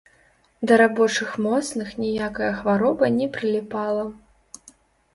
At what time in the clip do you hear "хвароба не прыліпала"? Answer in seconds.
2.63-4.03